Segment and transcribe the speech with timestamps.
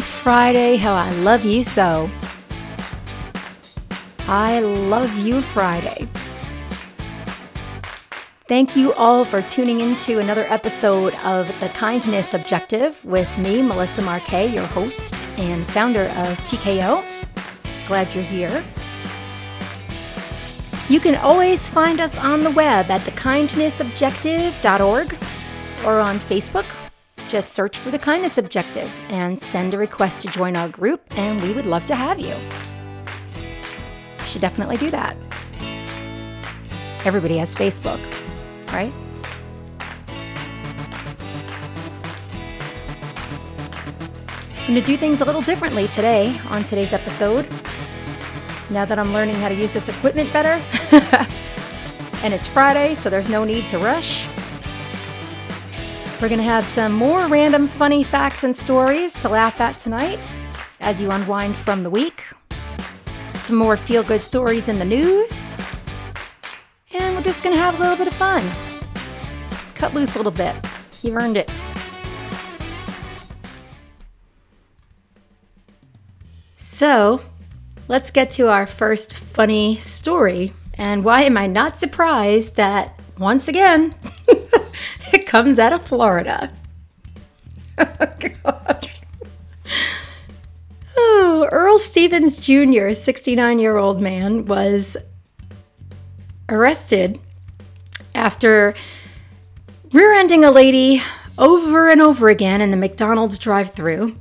[0.00, 2.10] Friday, how I love you so.
[4.28, 6.08] I love you, Friday.
[8.48, 13.62] Thank you all for tuning in to another episode of The Kindness Objective with me,
[13.62, 17.04] Melissa Marquet, your host and founder of TKO.
[17.86, 18.64] Glad you're here.
[20.88, 25.16] You can always find us on the web at thekindnessobjective.org
[25.86, 26.66] or on Facebook.
[27.32, 31.42] Just search for The Kindness Objective and send a request to join our group, and
[31.42, 32.36] we would love to have you.
[34.18, 35.16] You should definitely do that.
[37.06, 37.98] Everybody has Facebook
[38.72, 38.92] right?
[44.58, 47.48] I'm going to do things a little differently today on today's episode.
[48.70, 50.62] Now that I'm learning how to use this equipment better,
[52.22, 54.26] and it's Friday, so there's no need to rush.
[56.22, 60.20] We're going to have some more random funny facts and stories to laugh at tonight
[60.78, 62.22] as you unwind from the week.
[63.34, 65.56] Some more feel good stories in the news
[66.92, 68.48] and we're just gonna have a little bit of fun.
[69.74, 70.54] Cut loose a little bit.
[71.02, 71.50] You've earned it.
[76.56, 77.20] So,
[77.88, 80.52] let's get to our first funny story.
[80.74, 83.96] And why am I not surprised that once again
[85.12, 86.50] it comes out of Florida?
[87.78, 88.06] Oh,
[88.44, 89.00] gosh.
[90.94, 94.96] Oh, Earl Stevens Jr., 69 year old man, was
[96.48, 97.18] arrested
[98.14, 98.74] after
[99.92, 101.02] rear ending a lady
[101.38, 104.16] over and over again in the McDonald's drive through.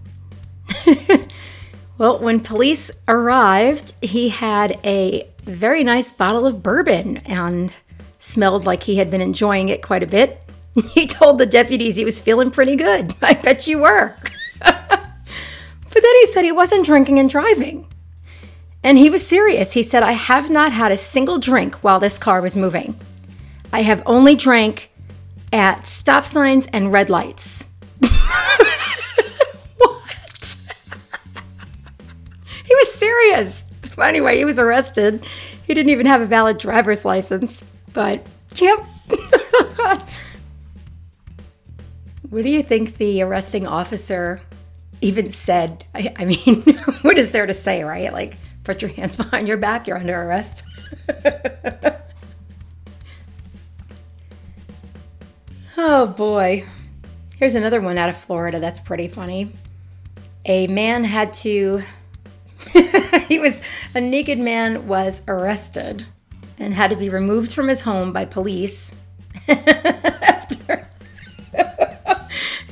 [1.97, 7.71] well, when police arrived, he had a very nice bottle of bourbon and
[8.21, 10.41] smelled like he had been enjoying it quite a bit.
[10.93, 13.13] He told the deputies he was feeling pretty good.
[13.21, 14.15] I bet you were.
[14.59, 14.79] but
[15.93, 17.87] then he said he wasn't drinking and driving.
[18.81, 19.73] And he was serious.
[19.73, 22.95] He said, I have not had a single drink while this car was moving.
[23.73, 24.91] I have only drank
[25.51, 27.65] at stop signs and red lights.
[29.77, 30.57] what?
[32.65, 33.65] he was serious.
[33.97, 35.25] Anyway, he was arrested.
[35.67, 38.25] He didn't even have a valid driver's license, but
[38.55, 38.79] yep.
[42.29, 44.39] what do you think the arresting officer
[45.01, 45.85] even said?
[45.93, 46.61] I, I mean,
[47.01, 48.11] what is there to say, right?
[48.11, 50.63] Like, Put your hands behind your back, you're under arrest.
[55.77, 56.65] oh boy.
[57.37, 59.51] Here's another one out of Florida that's pretty funny.
[60.45, 61.81] A man had to
[63.27, 63.59] he was
[63.95, 66.05] a naked man was arrested
[66.61, 68.91] and had to be removed from his home by police
[69.47, 70.87] after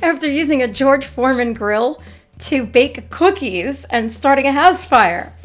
[0.00, 2.00] after using a George Foreman grill
[2.38, 5.34] to bake cookies and starting a house fire.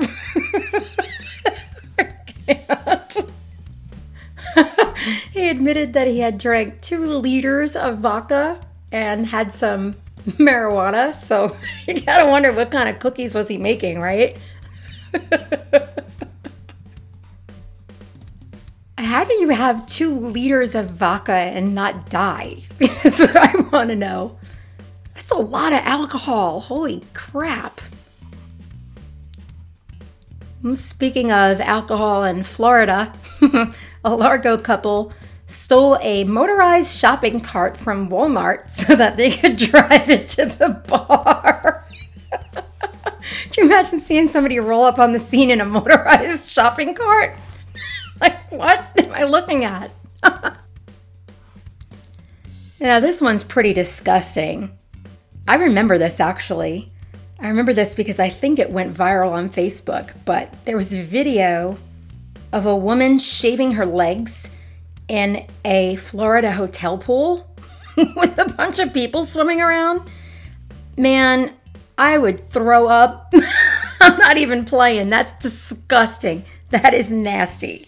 [5.33, 8.59] he admitted that he had drank two liters of vodka
[8.91, 9.95] and had some
[10.27, 11.13] marijuana.
[11.16, 11.57] So
[11.88, 14.38] you gotta wonder what kind of cookies was he making, right?
[19.06, 22.64] How do you have two liters of vodka and not die?
[22.80, 24.40] That's what I want to know.
[25.14, 26.60] That's a lot of alcohol.
[26.60, 27.82] Holy crap.
[30.74, 33.14] Speaking of alcohol in Florida,
[34.04, 35.14] a Largo couple
[35.46, 40.70] stole a motorized shopping cart from Walmart so that they could drive it to the
[40.88, 41.86] bar.
[43.52, 47.38] Can you imagine seeing somebody roll up on the scene in a motorized shopping cart?
[48.22, 49.92] like, what am I looking at?
[52.80, 54.78] now, this one's pretty disgusting.
[55.48, 56.92] I remember this actually.
[57.40, 61.02] I remember this because I think it went viral on Facebook, but there was a
[61.04, 61.78] video
[62.54, 64.48] of a woman shaving her legs
[65.07, 67.54] in a Florida hotel pool
[67.98, 70.10] with a bunch of people swimming around.
[70.98, 71.54] Man,
[71.98, 73.34] I would throw up.
[74.01, 75.10] I'm not even playing.
[75.10, 76.45] That's disgusting.
[76.69, 77.88] That is nasty.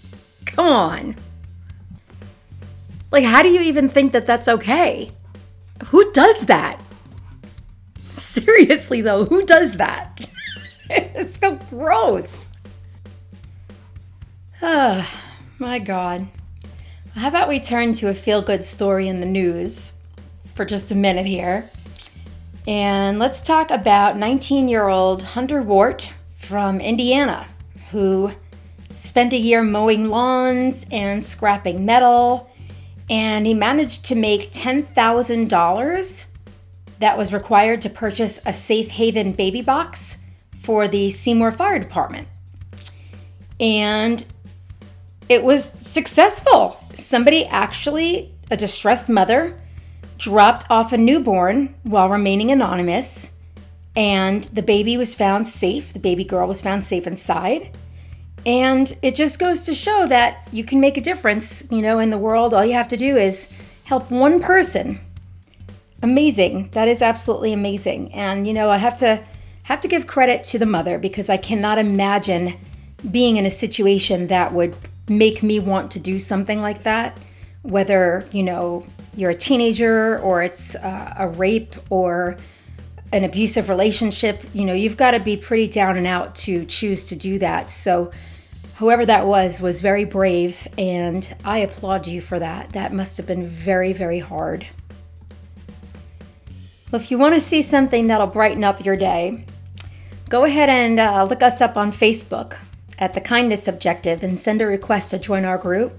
[0.57, 1.15] Come on.
[3.11, 5.11] Like, how do you even think that that's okay?
[5.85, 6.81] Who does that?
[8.09, 10.27] Seriously, though, who does that?
[10.89, 12.49] it's so gross.
[14.63, 15.07] Oh,
[15.59, 16.27] my God.
[17.13, 19.93] How about we turn to a feel good story in the news
[20.55, 21.69] for just a minute here?
[22.67, 27.45] And let's talk about 19 year old Hunter Wart from Indiana
[27.91, 28.31] who
[29.07, 32.51] spent a year mowing lawns and scrapping metal,
[33.09, 36.25] and he managed to make $10,000
[36.99, 40.17] that was required to purchase a safe haven baby box
[40.61, 42.27] for the Seymour Fire Department.
[43.59, 44.25] And
[45.29, 46.77] it was successful.
[46.95, 49.57] Somebody actually, a distressed mother,
[50.17, 53.31] dropped off a newborn while remaining anonymous,
[53.95, 55.93] and the baby was found safe.
[55.93, 57.75] The baby girl was found safe inside.
[58.47, 62.11] And it just goes to show that you can make a difference, you know, in
[62.11, 62.53] the world.
[62.53, 63.49] All you have to do is
[63.83, 65.01] help one person.
[66.01, 66.69] Amazing.
[66.69, 68.13] That is absolutely amazing.
[68.13, 69.21] And you know, I have to
[69.63, 72.57] have to give credit to the mother because I cannot imagine
[73.11, 74.75] being in a situation that would
[75.09, 77.19] make me want to do something like that,
[77.63, 78.81] whether, you know,
[79.17, 82.37] you're a teenager or it's uh, a rape or
[83.11, 87.07] an abusive relationship, you know, you've got to be pretty down and out to choose
[87.07, 87.69] to do that.
[87.69, 88.11] So,
[88.77, 92.71] whoever that was was very brave, and I applaud you for that.
[92.71, 94.67] That must have been very, very hard.
[96.91, 99.45] Well, if you want to see something that'll brighten up your day,
[100.29, 102.55] go ahead and uh, look us up on Facebook
[102.97, 105.93] at the Kindness Objective and send a request to join our group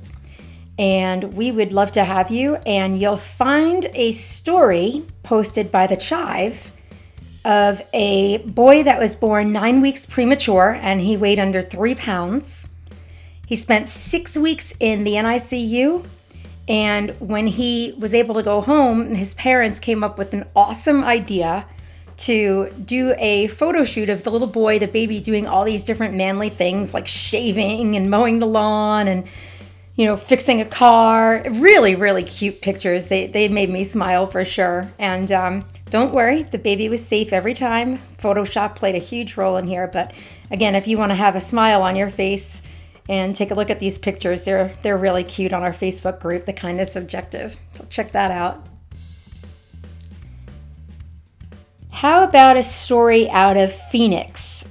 [0.79, 2.55] and we would love to have you.
[2.65, 6.71] And you'll find a story posted by the Chive
[7.45, 12.69] of a boy that was born nine weeks premature and he weighed under three pounds.
[13.47, 16.05] He spent six weeks in the NICU.
[16.69, 21.03] And when he was able to go home, his parents came up with an awesome
[21.03, 21.65] idea
[22.19, 26.15] to do a photo shoot of the little boy, the baby, doing all these different
[26.15, 29.27] manly things like shaving and mowing the lawn and
[29.99, 31.43] you know, fixing a car.
[31.51, 33.09] Really, really cute pictures.
[33.09, 34.89] They, they made me smile for sure.
[34.97, 37.99] And um, don't worry, the baby was safe every time.
[38.19, 39.87] Photoshop played a huge role in here.
[39.87, 40.13] But
[40.51, 42.61] again, if you want to have a smile on your face
[43.09, 46.45] and take a look at these pictures, they're, they're really cute on our Facebook group,
[46.45, 47.59] The Kindness Objective.
[47.75, 48.65] So check that out.
[51.91, 54.69] How about a story out of Phoenix?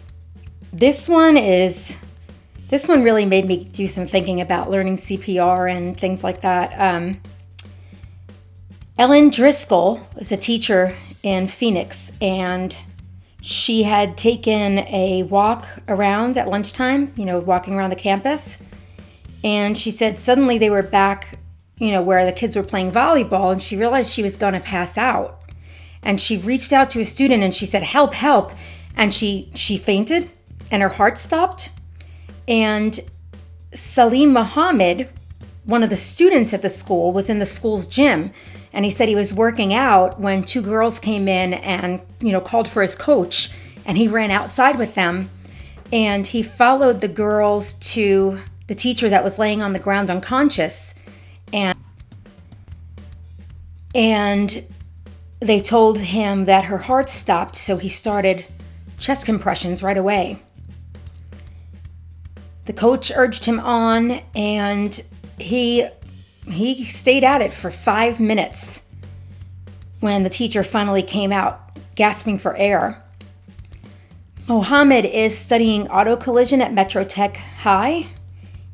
[0.72, 1.98] This one is
[2.70, 6.74] this one really made me do some thinking about learning CPR and things like that.
[6.78, 7.22] Um,
[8.98, 10.94] Ellen Driscoll is a teacher
[11.24, 12.76] in Phoenix, and
[13.42, 18.58] she had taken a walk around at lunchtime, you know, walking around the campus.
[19.44, 21.40] And she said suddenly they were back,
[21.78, 24.60] you know, where the kids were playing volleyball, and she realized she was going to
[24.60, 25.42] pass out.
[26.04, 28.52] And she reached out to a student and she said, "Help, help."
[28.96, 30.30] And she she fainted
[30.72, 31.70] and her heart stopped
[32.48, 33.00] and
[33.74, 35.10] Salim Muhammad,
[35.66, 38.32] one of the students at the school, was in the school's gym.
[38.78, 42.40] And he said he was working out when two girls came in and, you know,
[42.40, 43.50] called for his coach.
[43.88, 45.32] And he ran outside with them.
[45.92, 50.94] And he followed the girls to the teacher that was laying on the ground unconscious.
[51.52, 51.76] And
[53.96, 54.64] and
[55.40, 58.46] they told him that her heart stopped, so he started
[59.00, 60.38] chest compressions right away.
[62.66, 65.04] The coach urged him on, and
[65.40, 65.90] he
[66.50, 68.82] he stayed at it for five minutes
[70.00, 73.04] when the teacher finally came out, gasping for air.
[74.48, 78.08] Mohammed is studying auto collision at Metro Tech High,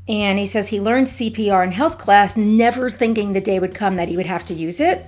[0.08, 3.96] and he says he learned CPR in health class, never thinking the day would come
[3.96, 5.06] that he would have to use it.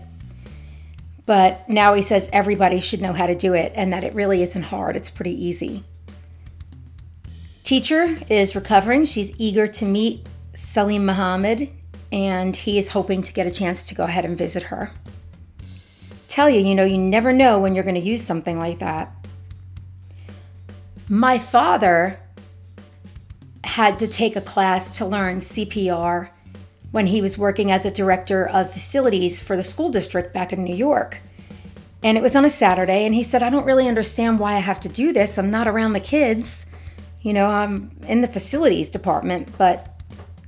[1.26, 4.42] But now he says everybody should know how to do it and that it really
[4.42, 5.84] isn't hard, it's pretty easy.
[7.64, 9.06] Teacher is recovering.
[9.06, 11.72] She's eager to meet Salim Muhammad,
[12.12, 14.92] and he is hoping to get a chance to go ahead and visit her.
[16.28, 19.14] Tell you, you know, you never know when you're going to use something like that.
[21.10, 22.20] My father
[23.64, 26.30] had to take a class to learn CPR
[26.92, 30.64] when he was working as a director of facilities for the school district back in
[30.64, 31.20] New York.
[32.04, 34.60] And it was on a Saturday, and he said, I don't really understand why I
[34.60, 35.38] have to do this.
[35.38, 36.66] I'm not around the kids.
[37.22, 39.95] You know, I'm in the facilities department, but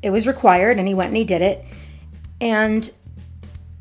[0.08, 1.64] it was required and he went and he did it.
[2.42, 2.90] And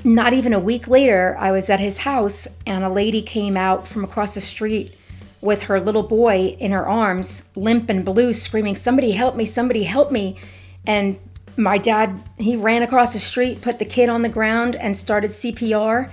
[0.05, 3.87] not even a week later, I was at his house and a lady came out
[3.87, 4.95] from across the street
[5.41, 9.85] with her little boy in her arms, limp and blue, screaming, Somebody help me, somebody
[9.85, 10.39] help me.
[10.87, 11.19] And
[11.57, 15.31] my dad, he ran across the street, put the kid on the ground, and started
[15.31, 16.11] CPR.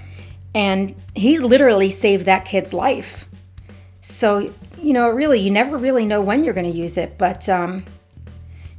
[0.56, 3.28] And he literally saved that kid's life.
[4.02, 4.52] So
[4.84, 7.86] you know, really, you never really know when you're going to use it, but um,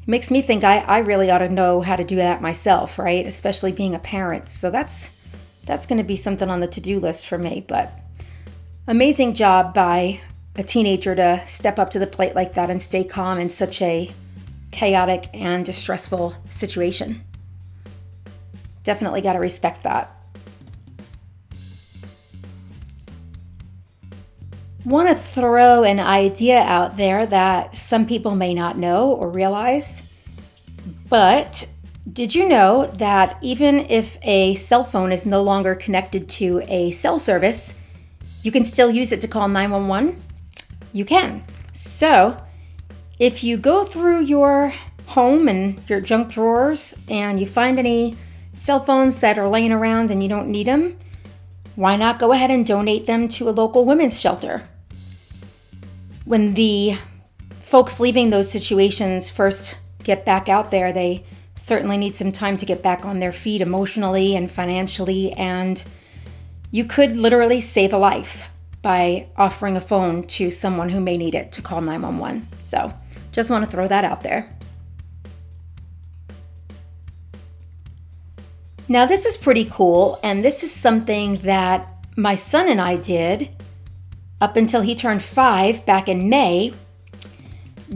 [0.06, 3.26] makes me think I, I really ought to know how to do that myself, right?
[3.26, 4.48] Especially being a parent.
[4.48, 5.10] So that's
[5.64, 7.64] that's going to be something on the to-do list for me.
[7.66, 7.90] But
[8.86, 10.20] amazing job by
[10.56, 13.80] a teenager to step up to the plate like that and stay calm in such
[13.80, 14.12] a
[14.70, 17.22] chaotic and distressful situation.
[18.82, 20.13] Definitely got to respect that.
[24.84, 30.02] Want to throw an idea out there that some people may not know or realize.
[31.08, 31.68] But
[32.12, 36.90] did you know that even if a cell phone is no longer connected to a
[36.90, 37.74] cell service,
[38.42, 40.20] you can still use it to call 911?
[40.92, 41.44] You can.
[41.72, 42.36] So,
[43.18, 44.74] if you go through your
[45.06, 48.16] home and your junk drawers and you find any
[48.52, 50.98] cell phones that are laying around and you don't need them,
[51.74, 54.68] why not go ahead and donate them to a local women's shelter?
[56.24, 56.96] When the
[57.50, 61.24] folks leaving those situations first get back out there, they
[61.56, 65.32] certainly need some time to get back on their feet emotionally and financially.
[65.32, 65.84] And
[66.70, 68.48] you could literally save a life
[68.80, 72.48] by offering a phone to someone who may need it to call 911.
[72.62, 72.92] So
[73.32, 74.50] just want to throw that out there.
[78.88, 83.48] Now, this is pretty cool, and this is something that my son and I did
[84.40, 86.72] up until he turned five back in May.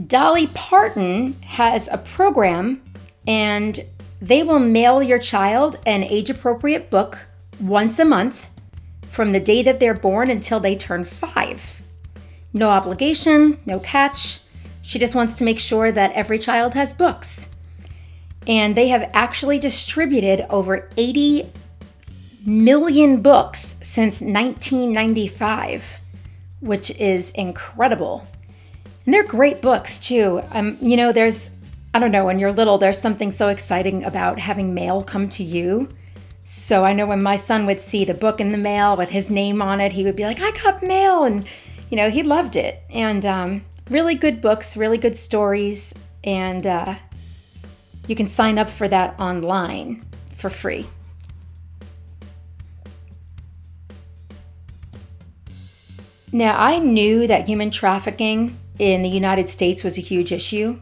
[0.07, 2.81] Dolly Parton has a program,
[3.27, 3.83] and
[4.21, 7.17] they will mail your child an age appropriate book
[7.59, 8.47] once a month
[9.07, 11.81] from the day that they're born until they turn five.
[12.53, 14.39] No obligation, no catch.
[14.81, 17.47] She just wants to make sure that every child has books
[18.49, 21.45] and they have actually distributed over 80
[22.45, 25.99] million books since 1995,
[26.59, 28.27] which is incredible.
[29.05, 30.41] And they're great books too.
[30.51, 31.49] Um, you know, there's,
[31.93, 35.43] I don't know, when you're little, there's something so exciting about having mail come to
[35.43, 35.89] you.
[36.43, 39.29] So I know when my son would see the book in the mail with his
[39.29, 41.23] name on it, he would be like, I got mail.
[41.23, 41.45] And,
[41.89, 42.81] you know, he loved it.
[42.89, 45.93] And um, really good books, really good stories.
[46.23, 46.95] And uh,
[48.07, 50.87] you can sign up for that online for free.
[56.31, 60.79] Now, I knew that human trafficking in the United States was a huge issue,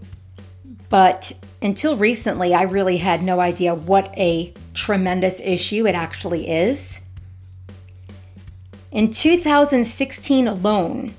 [0.90, 7.00] but until recently, I really had no idea what a tremendous issue it actually is.
[8.92, 11.14] In 2016 alone,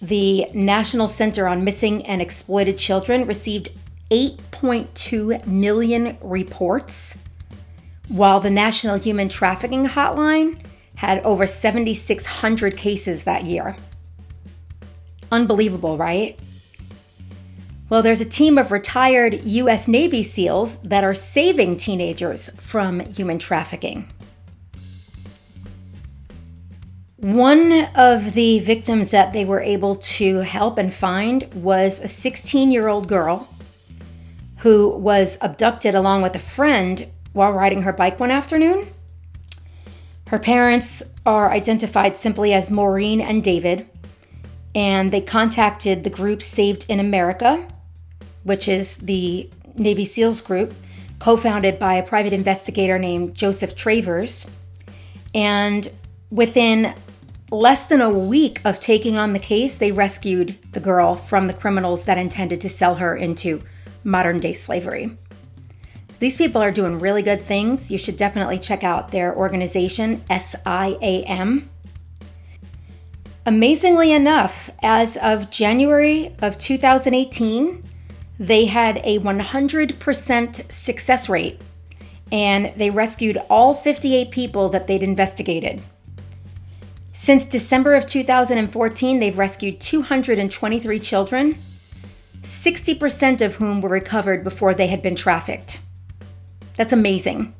[0.00, 3.70] the National Center on Missing and Exploited Children received
[4.10, 7.16] 8.2 million reports,
[8.08, 10.62] while the National Human Trafficking Hotline
[11.02, 13.74] had over 7,600 cases that year.
[15.32, 16.38] Unbelievable, right?
[17.88, 19.88] Well, there's a team of retired U.S.
[19.88, 24.12] Navy SEALs that are saving teenagers from human trafficking.
[27.16, 32.70] One of the victims that they were able to help and find was a 16
[32.70, 33.48] year old girl
[34.58, 38.86] who was abducted along with a friend while riding her bike one afternoon.
[40.32, 43.86] Her parents are identified simply as Maureen and David,
[44.74, 47.68] and they contacted the group Saved in America,
[48.42, 50.72] which is the Navy SEALs group,
[51.18, 54.46] co founded by a private investigator named Joseph Travers.
[55.34, 55.92] And
[56.30, 56.94] within
[57.50, 61.52] less than a week of taking on the case, they rescued the girl from the
[61.52, 63.60] criminals that intended to sell her into
[64.02, 65.14] modern day slavery.
[66.22, 67.90] These people are doing really good things.
[67.90, 71.68] You should definitely check out their organization, SIAM.
[73.44, 77.82] Amazingly enough, as of January of 2018,
[78.38, 81.60] they had a 100% success rate
[82.30, 85.82] and they rescued all 58 people that they'd investigated.
[87.14, 91.58] Since December of 2014, they've rescued 223 children
[92.42, 95.80] 60% of whom were recovered before they had been trafficked.
[96.76, 97.54] That's amazing.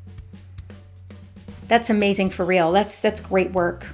[1.68, 2.72] That's amazing for real.
[2.72, 3.86] That's that's great work.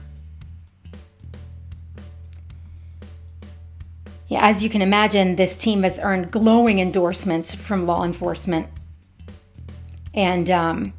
[4.29, 8.69] Yeah, as you can imagine, this team has earned glowing endorsements from law enforcement.
[10.13, 10.93] And um,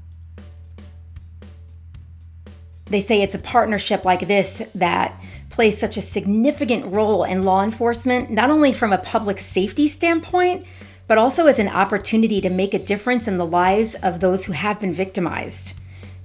[2.86, 7.64] they say it's a partnership like this that plays such a significant role in law
[7.64, 10.66] enforcement, not only from a public safety standpoint,
[11.10, 14.52] but also as an opportunity to make a difference in the lives of those who
[14.54, 15.74] have been victimized.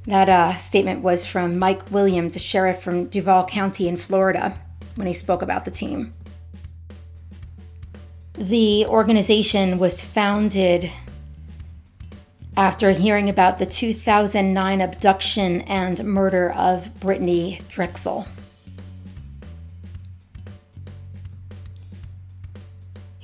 [0.04, 4.60] That uh, statement was from Mike Williams, a sheriff from Duval County in Florida,
[4.96, 6.12] when he spoke about the team.
[8.34, 10.92] The organization was founded
[12.54, 18.28] after hearing about the 2009 abduction and murder of Brittanee Drexel.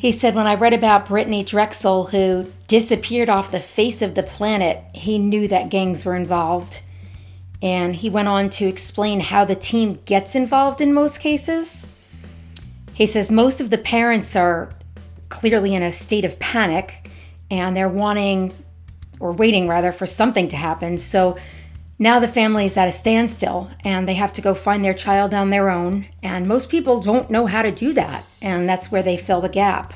[0.01, 4.23] He said, When I read about Brittanee Drexel, who disappeared off the face of the
[4.23, 6.81] planet, he knew that gangs were involved.
[7.61, 11.87] And he went on to explain how the team gets involved in most cases.
[12.95, 14.71] He says most of the parents are
[15.29, 17.11] clearly in a state of panic
[17.51, 18.55] and they're wanting
[19.21, 20.97] or waiting rather for something to happen.
[20.97, 21.37] So
[22.01, 25.35] now the family is at a standstill and they have to go find their child
[25.35, 26.07] on their own.
[26.23, 28.25] And most people don't know how to do that.
[28.41, 29.93] And that's where they fill the gap.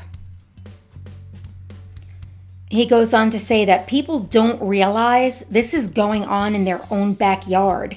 [2.68, 6.82] He goes on to say that people don't realize this is going on in their
[6.90, 7.96] own backyard.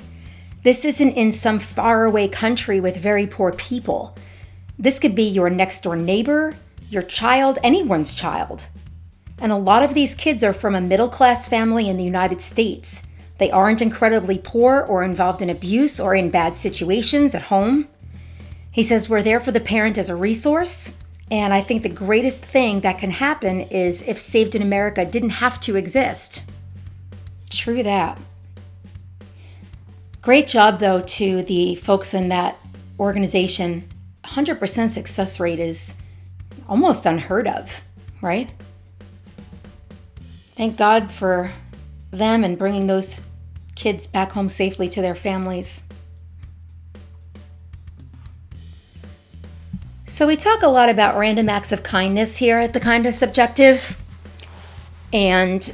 [0.63, 4.15] This isn't in some faraway country with very poor people.
[4.79, 6.55] This could be your next door neighbor,
[6.89, 8.67] your child, anyone's child.
[9.41, 12.41] And a lot of these kids are from a middle class family in the United
[12.41, 13.01] States.
[13.37, 17.87] They aren't incredibly poor or involved in abuse or in bad situations at home.
[18.71, 20.93] He says we're there for the parent as a resource.
[21.29, 25.31] And I think the greatest thing that can happen is if Saved in America didn't
[25.31, 26.43] have to exist.
[27.49, 28.19] True that.
[30.21, 32.57] Great job, though, to the folks in that
[32.99, 33.87] organization
[34.23, 35.93] 100% success rate is
[36.67, 37.81] almost unheard of,
[38.21, 38.51] right?
[40.55, 41.51] Thank God for
[42.11, 43.21] them and bringing those
[43.75, 45.83] kids back home safely to their families.
[50.05, 53.95] So, we talk a lot about random acts of kindness here at the Kindness Objective,
[55.13, 55.71] and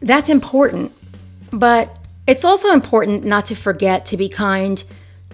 [0.00, 0.92] that's important.
[1.52, 1.94] But
[2.26, 4.82] it's also important not to forget to be kind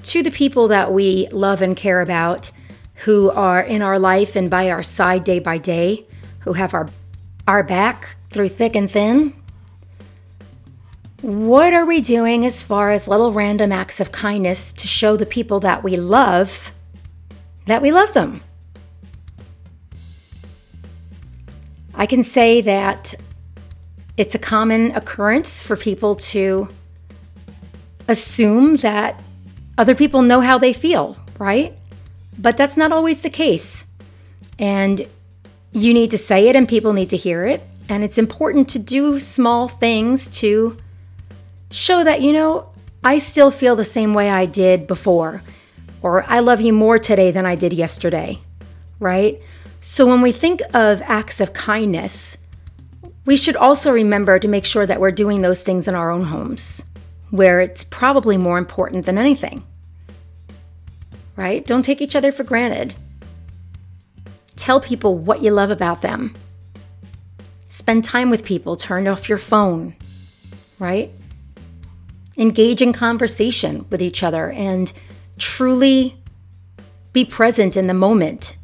[0.02, 2.50] to the people that we love and care about,
[3.04, 6.04] who are in our life and by our side day by day,
[6.40, 6.88] who have our,
[7.46, 9.32] our back through thick and thin.
[11.28, 15.26] What are we doing as far as little random acts of kindness to show the
[15.26, 16.73] people that we love
[17.66, 18.40] that we love them?
[21.94, 23.14] I can say that
[24.16, 26.66] it's a common occurrence for people to
[28.08, 29.23] assume that
[29.76, 31.76] other people know how they feel, right?
[32.38, 33.84] But that's not always the case.
[34.58, 35.06] And
[35.73, 37.62] you need to say it, and people need to hear it.
[37.91, 40.75] And it's important to do small things to
[41.71, 42.73] show that, you know,
[43.04, 45.43] I still feel the same way I did before,
[46.02, 48.39] or I love you more today than I did yesterday,
[48.99, 49.41] right?
[49.81, 52.37] So when we think of acts of kindness,
[53.25, 56.25] we should also remember to make sure that we're doing those things in our own
[56.25, 56.85] homes,
[57.31, 59.63] where it's probably more important than anything
[61.39, 61.65] right?
[61.65, 62.93] Don't take each other for granted.
[64.57, 66.35] Tell people what you love about them.
[67.71, 69.95] Spend time with people, turn off your phone,
[70.81, 71.13] right?
[72.38, 74.92] Engage in conversation with each other and
[75.38, 76.16] truly
[77.12, 78.56] be present in the moment.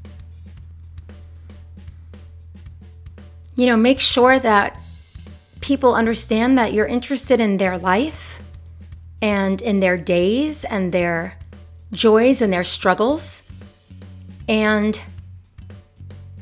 [3.57, 4.81] You know, make sure that
[5.61, 8.41] people understand that you're interested in their life
[9.21, 11.37] and in their days and their
[11.93, 13.43] joys and their struggles,
[14.49, 15.01] and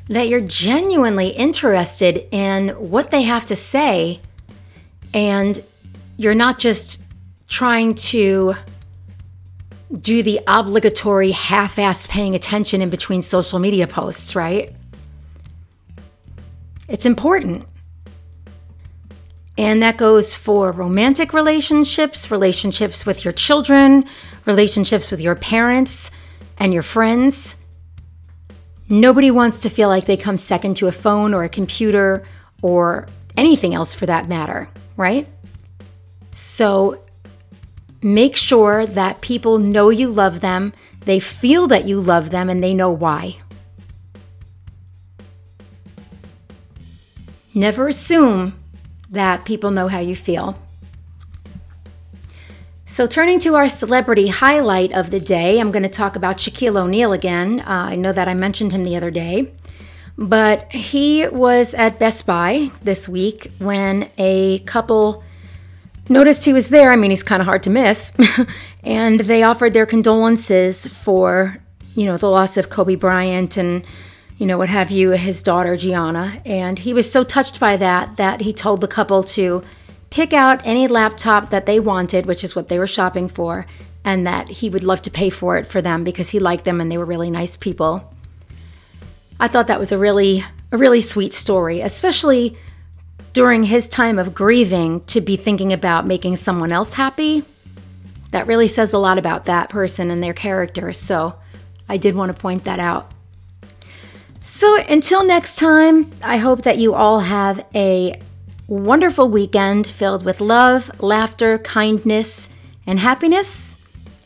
[0.08, 4.20] that you're genuinely interested in what they have to say,
[5.14, 5.62] and
[6.16, 7.02] you're not just
[7.52, 8.54] trying to
[10.00, 14.72] do the obligatory half assed paying attention in between social media posts, right?
[16.88, 17.66] It's important.
[19.58, 24.06] And that goes for romantic relationships, relationships with your children,
[24.46, 26.10] relationships with your parents
[26.56, 27.58] and your friends.
[28.88, 32.24] Nobody wants to feel like they come second to a phone or a computer
[32.62, 35.28] or anything else for that matter, right?
[36.34, 37.02] So
[38.02, 42.62] make sure that people know you love them, they feel that you love them, and
[42.62, 43.36] they know why.
[47.54, 48.58] Never assume
[49.10, 50.58] that people know how you feel.
[52.86, 56.76] So, turning to our celebrity highlight of the day, I'm going to talk about Shaquille
[56.76, 57.60] O'Neal again.
[57.60, 59.52] Uh, I know that I mentioned him the other day,
[60.18, 65.24] but he was at Best Buy this week when a couple
[66.08, 66.92] noticed he was there.
[66.92, 68.12] I mean, he's kind of hard to miss.
[68.82, 71.56] and they offered their condolences for,
[71.94, 73.84] you know, the loss of Kobe Bryant and,
[74.38, 76.40] you know, what have you, his daughter Gianna.
[76.44, 79.62] And he was so touched by that that he told the couple to
[80.10, 83.66] pick out any laptop that they wanted, which is what they were shopping for,
[84.04, 86.80] and that he would love to pay for it for them because he liked them
[86.80, 88.12] and they were really nice people.
[89.40, 92.56] I thought that was a really a really sweet story, especially
[93.32, 97.44] during his time of grieving to be thinking about making someone else happy.
[98.30, 100.92] That really says a lot about that person and their character.
[100.92, 101.38] So,
[101.88, 103.10] I did want to point that out.
[104.44, 108.20] So, until next time, I hope that you all have a
[108.68, 112.48] wonderful weekend filled with love, laughter, kindness,
[112.86, 113.76] and happiness.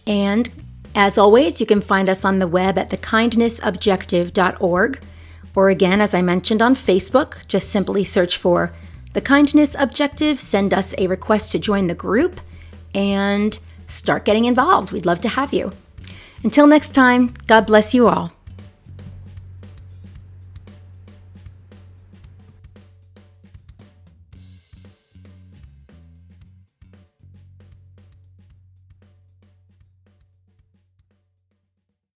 [0.07, 0.49] And
[0.97, 5.01] As always, you can find us on the web at thekindnessobjective.org,
[5.55, 7.47] or again, as I mentioned, on Facebook.
[7.49, 8.73] Just simply search for
[9.17, 12.39] The Kindness Objective, send us a request to join the group,
[12.95, 14.93] and start getting involved.
[14.93, 15.73] We'd love to have you.
[16.45, 18.33] Until next time, God bless you all.